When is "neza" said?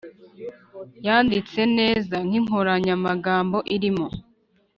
1.77-2.15